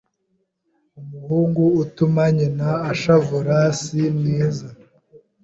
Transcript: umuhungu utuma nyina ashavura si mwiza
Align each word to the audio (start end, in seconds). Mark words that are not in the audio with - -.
umuhungu 0.99 1.63
utuma 1.83 2.23
nyina 2.37 2.69
ashavura 2.91 3.57
si 3.79 4.01
mwiza 4.17 4.67